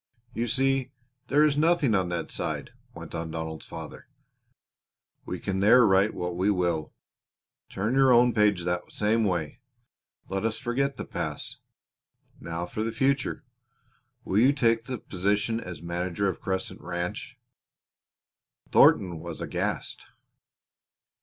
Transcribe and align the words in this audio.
"You 0.33 0.47
see 0.47 0.93
there 1.27 1.43
is 1.43 1.55
nothing 1.59 1.93
on 1.93 2.09
that 2.09 2.31
side," 2.31 2.71
went 2.95 3.13
on 3.13 3.29
Donald's 3.29 3.67
father. 3.67 4.07
"We 5.27 5.39
can 5.39 5.59
there 5.59 5.85
write 5.85 6.15
what 6.15 6.35
we 6.35 6.49
will. 6.49 6.91
Turn 7.69 7.93
your 7.93 8.11
own 8.11 8.33
page 8.33 8.63
the 8.63 8.81
same 8.89 9.25
way. 9.25 9.61
Let 10.27 10.43
us 10.43 10.57
forget 10.57 10.97
the 10.97 11.05
past. 11.05 11.59
Now 12.39 12.65
for 12.65 12.81
the 12.83 12.91
future! 12.91 13.43
Will 14.23 14.39
you 14.39 14.53
take 14.53 14.85
the 14.85 14.97
position 14.97 15.59
as 15.61 15.83
manager 15.83 16.27
of 16.27 16.41
Crescent 16.41 16.81
Ranch?" 16.81 17.37
Thornton 18.71 19.19
was 19.19 19.39
aghast. 19.39 20.07